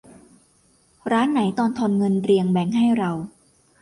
[1.11, 3.11] ร้านไหนตอนทอนเงินเรียงแบงก์ให้เรา